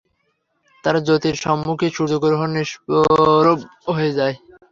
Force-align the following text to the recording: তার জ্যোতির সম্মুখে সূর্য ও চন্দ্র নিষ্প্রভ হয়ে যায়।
তার 0.83 0.95
জ্যোতির 1.05 1.35
সম্মুখে 1.43 1.87
সূর্য 1.95 2.13
ও 2.15 2.21
চন্দ্র 2.23 2.53
নিষ্প্রভ 2.55 3.57
হয়ে 3.95 4.11
যায়। 4.17 4.35